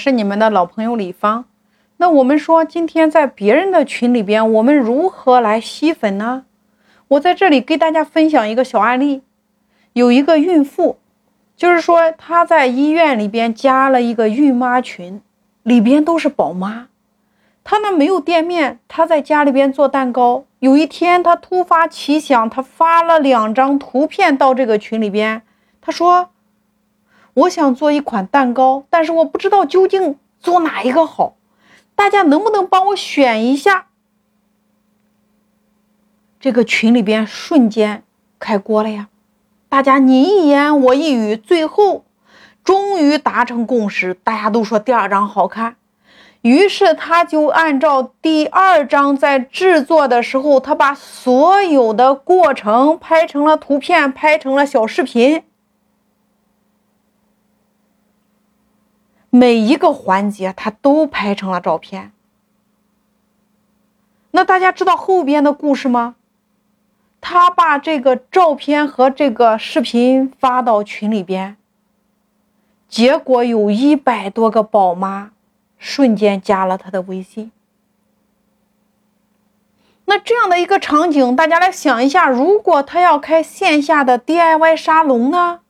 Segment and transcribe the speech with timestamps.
[0.00, 1.44] 是你们的老朋友李芳。
[1.96, 6.44] 那我们说，今天在别人的群里边，我们如何来吸粉呢？
[7.08, 9.22] 我在这里给大家分享一个小案例，
[9.94, 10.98] 有一个孕妇，
[11.56, 15.20] 就是说她在医院里边加了一个孕妈群，
[15.64, 16.86] 里边都是宝妈。
[17.64, 20.44] 她呢没有店面，她在家里边做蛋糕。
[20.60, 25.42] 有一天，她突发奇想，她发了两张图片到这个群里边，
[25.80, 26.30] 她说
[27.38, 31.34] ：“我想做一款蛋糕，但是我不知道究竟做哪一个好。”
[31.94, 33.86] 大家能不能帮我选一下？
[36.38, 38.04] 这个群里边瞬间
[38.38, 39.08] 开锅了呀！
[39.68, 42.04] 大家你一言我一语，最后
[42.62, 45.74] 终于达成共识，大家都说第二张好看。
[46.42, 55.42] 于是他就按照第二张在制作的时候，他把所有的过程拍成了图片，拍成了小视频。
[59.30, 62.12] 每一个环节，他都拍成了照片。
[64.30, 66.16] 那大家知道后边的故事吗？
[67.20, 71.56] 他把这个照片和这个视频发到群里边，
[72.88, 75.32] 结果有一百多个宝妈
[75.78, 77.50] 瞬间加了他的微信。
[80.04, 85.60] 那这样的一个场景，大家来想一下，如果他要开线下的 DIY 沙龙呢？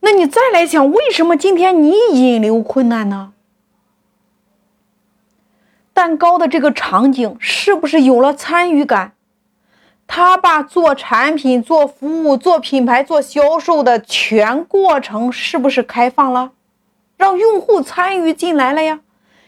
[0.00, 3.32] 那你再来想，为什么今天你引流困难呢？
[5.92, 9.12] 蛋糕的这个场景是不是有了参与感？
[10.06, 16.52] 他把做产品、做服务、做品牌、做销售的全过程是不是开放了，
[17.16, 19.00] 让用户参与进来了呀？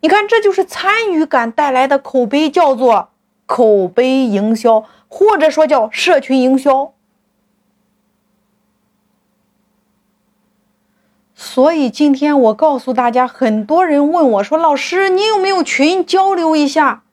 [0.00, 3.10] 你看，这就是参与感带来的口碑，叫做
[3.44, 6.92] 口碑营销，或者说叫社群营销。
[11.46, 17.04] 所以今天我告诉大家，很多人问我说：“老师，你有没有群交流一下？”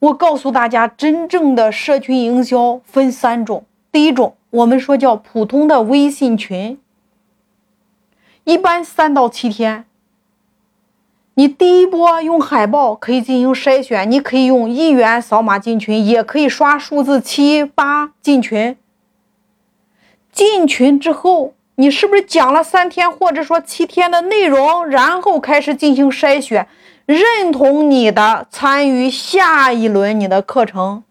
[0.00, 3.66] 我告诉大家，真正的社群营销分三种。
[3.92, 6.78] 第一种，我们说叫普通的微信群，
[8.44, 9.84] 一般三到七天。
[11.34, 18.76] 你第一波用海报可以进行筛选，你可以用一元扫码进群，也可以刷数字七八进群。
[20.32, 21.52] 进群之后。
[21.76, 26.66] 你是不是讲了三天或者说七天的内容，然后开始进行筛选，
[27.04, 31.04] 认同你的参与下一轮你的课程，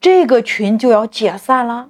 [0.00, 1.88] 这个群就要解散了。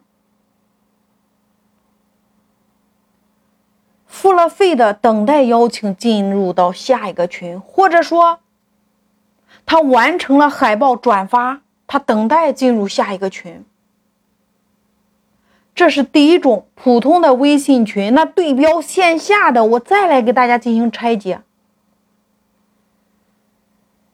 [4.06, 8.38] 付了费的等待邀请进入到下一个群，或者说
[9.66, 13.64] 他完成了海报转发，他等待进入下一个群。
[15.76, 21.42] 这是第一种普通的微信群，那对标线下的，我再来给大家进行拆解。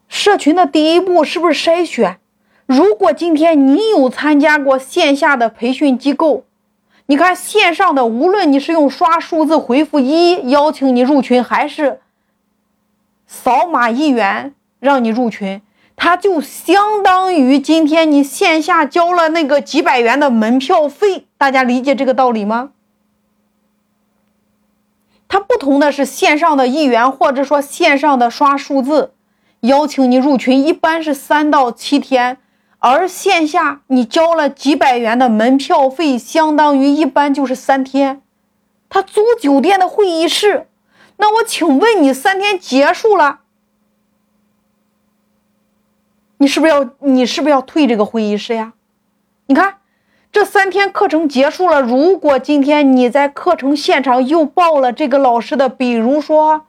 [0.09, 2.19] 社群的第一步是不是筛选？
[2.65, 6.43] 如果今天你有参加过线下的培训机构，
[7.05, 12.01] 你看线上的，无论你是用刷数字回复一邀请你入群，还是
[13.25, 15.61] 扫码一元让你入群。
[15.95, 22.71] 它就相当于今天你线下交了那个几百元的门票费，大家理解这个道理吗？
[25.27, 29.13] 它不同的是线上的一元，或者说线上的刷数字，
[29.61, 32.37] 邀请你入群，一般是三到七天，
[32.79, 38.21] 而线下你交了几百元的门票费，相当于一般就是三天。
[38.89, 40.67] 他租酒店的会议室，
[41.17, 43.39] 那我请问你，三天结束了？
[46.43, 48.73] 你是不是要你是不是要退这个会议室呀？
[49.45, 49.77] 你看，
[50.29, 51.81] 这三天课程结束了。
[51.81, 56.65] 如果今天你在课程现场又报了这个老师的，比如说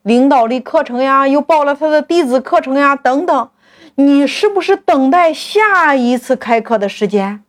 [0.00, 3.50] 领导力课程呀，又报了他的弟子课程呀，等等，
[3.96, 7.44] 你是不是等待下一次开课的时间？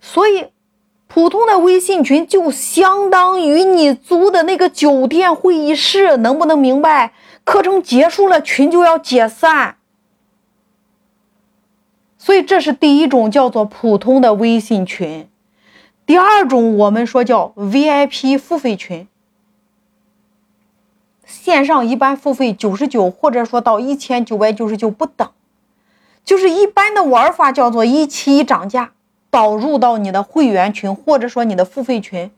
[0.00, 0.48] 所以，
[1.08, 7.12] 普通的微信群就相当于你租的那个酒店会议室，能不能明白？
[7.44, 9.76] 课程结束了，群就要解散，
[12.18, 15.26] 所以这是第一种叫做普通的微信群。
[16.04, 19.08] 第二种我们说叫 VIP 付费群，
[21.24, 25.30] 线上一般付费九十九，或者说到一千九百九十九不等，
[26.22, 28.92] 就是一般的玩法叫做一期一涨价，
[29.30, 32.30] 导入到你的会员群或者说你的付费群，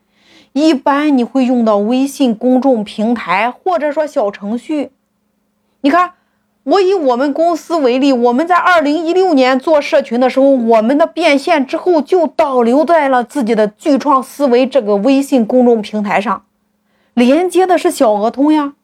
[0.52, 4.90] 一般你会用到微信公众平台或者说小程序。
[5.82, 6.12] 你看，
[6.64, 16.44] 我以我们公司为例，我们在二零一六年做社群的时候，我们的变现之后就导流在了自己的巨创思维这个微信公众平台上。
[17.14, 18.74] 连接的是小额通呀，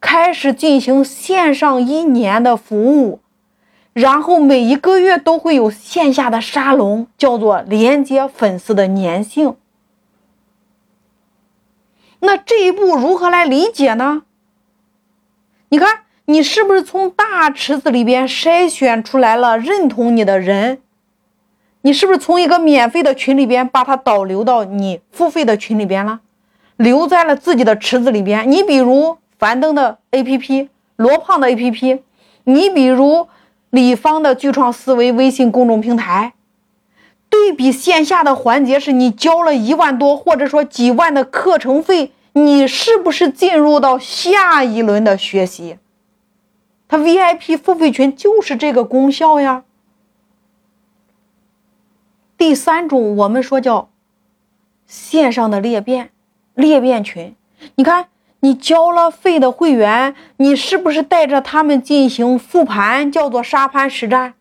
[0.00, 3.20] 开始进行线上一年的服务，
[3.92, 9.56] 然后每一个月都会有线下的沙龙，叫做连接粉丝的粘性。
[12.20, 14.22] 那这一步如何来理解呢？
[15.68, 20.80] 你看，你是不是从大池子里边筛选出来了认同你的人？
[21.82, 26.20] 你是不是从一个免费的群里边把它导流到你付费的群里边了？
[26.76, 28.50] 留在了自己的池子里边。
[28.50, 32.00] 你比如樊登的 APP、罗胖的 APP，
[32.44, 33.26] 你比如
[33.72, 36.34] 李芳的巨创思维微信公众平台。
[37.30, 45.78] 对比线下的环节是你交了一万多或者说几万的课程费，你是不是进入到下一轮的学习？
[46.86, 49.64] 它 VIP 付费群就是这个功效呀。
[52.36, 53.88] 第三种我们说叫
[54.86, 56.10] 线上的裂变。
[56.54, 57.34] 裂变群，
[57.76, 58.08] 你看，
[58.44, 64.34] 你交了费的会员，你是不是带着他们进行复盘，叫做沙盘实战？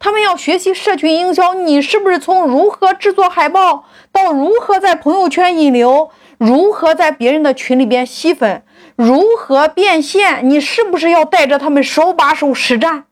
[0.00, 8.64] 他们要学习社群营销，你是不是从如何制作海报，到如何在朋友圈引流，如何在别人的群里边吸粉，
[8.96, 10.50] 如何变现？
[10.50, 13.04] 你是不是要带着他们手把手实战？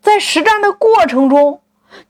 [0.00, 1.60] 在实战的过程中。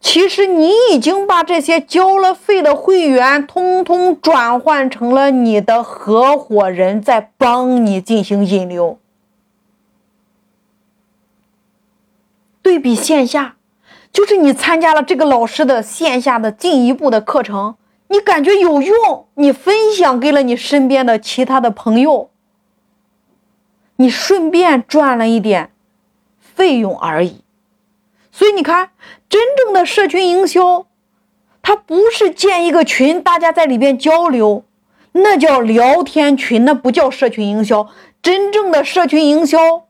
[0.01, 8.99] 其实你已经把这些交了费的会员，通通转换成了你的合伙人，在帮你进行引流。
[12.63, 13.57] 对比线下，
[14.13, 17.77] 就是你参加了这个老师的线下的进一步的课程，
[18.09, 22.31] 你感觉有用，你分享给了你身边的其他的朋友，
[23.97, 25.71] 你顺便赚了一点
[26.39, 27.46] 费用而已。
[28.37, 28.91] 所以你看，
[29.31, 30.85] 真正的社群营销，
[31.63, 34.63] 它不是建一个群，大家在里边交流，
[35.13, 37.89] 那叫聊天群，那不叫社群营销。
[38.21, 39.85] 真正的社群营销，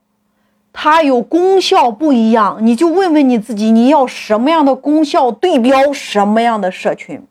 [0.73, 2.59] 它有功效不一样。
[2.61, 7.27] 你就问问你自己，你要什么样的功效，对标什么样的社群。